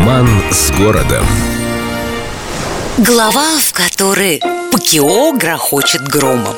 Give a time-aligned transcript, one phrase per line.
[0.00, 1.26] Роман с городом.
[2.96, 4.40] Глава, в которой
[4.72, 6.54] Пакио грохочет громом.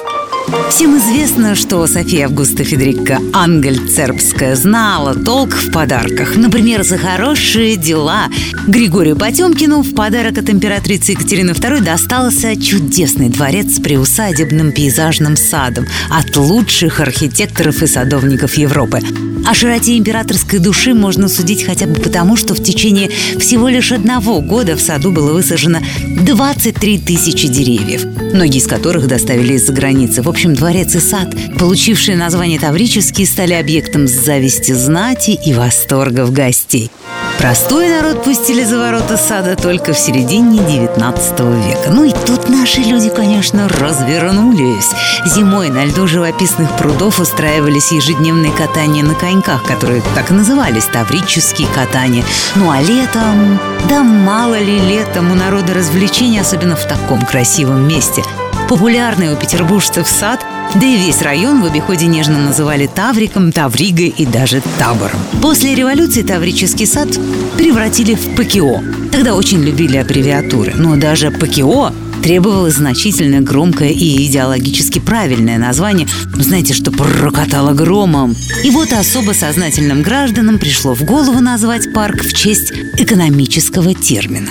[0.71, 6.37] Всем известно, что София Августа Федерика Ангель-Цербская знала толк в подарках.
[6.37, 8.29] Например, за хорошие дела
[8.69, 15.87] Григорию Потемкину в подарок от императрицы Екатерины II достался чудесный дворец с приусадебным пейзажным садом
[16.11, 19.01] от лучших архитекторов и садовников Европы.
[19.45, 24.41] О широте императорской души можно судить хотя бы потому, что в течение всего лишь одного
[24.41, 30.23] года в саду было высажено 23 тысячи деревьев, многие из которых доставили из-за границы.
[30.23, 36.91] В общем, дворец и сад, получившие название Таврический, стали объектом зависти знати и восторгов гостей.
[37.39, 41.91] Простой народ пустили за ворота сада только в середине 19 века.
[41.91, 44.91] Ну и тут наши люди, конечно, развернулись.
[45.27, 51.67] Зимой на льду живописных прудов устраивались ежедневные катания на коньках, которые так и назывались таврические
[51.69, 52.25] катания.
[52.55, 53.59] Ну а летом...
[53.89, 58.23] Да мало ли летом у народа развлечений, особенно в таком красивом месте.
[58.69, 60.41] Популярный у петербуржцев сад
[60.75, 65.21] да и весь район в обиходе нежно называли Тавриком, Тавригой и даже Табором.
[65.43, 67.09] После революции Таврический сад
[67.57, 68.83] превратили в ПКО.
[69.11, 76.73] Тогда очень любили аббревиатуры, но даже ПКО требовалось значительно громкое и идеологически правильное название, знаете,
[76.73, 78.35] что прокатало громом.
[78.65, 84.51] И вот особо сознательным гражданам пришло в голову назвать парк в честь экономического термина.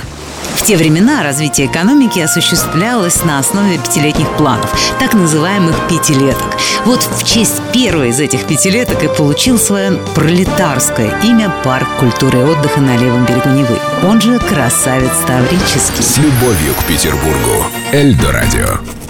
[0.55, 6.57] В те времена развитие экономики осуществлялось на основе пятилетних планов, так называемых пятилеток.
[6.85, 12.43] Вот в честь первой из этих пятилеток и получил свое пролетарское имя Парк культуры и
[12.43, 13.77] отдыха на левом берегу Невы.
[14.03, 16.03] Он же Красавец Таврический.
[16.03, 17.65] С любовью к Петербургу.
[17.91, 19.00] Эльдо радио.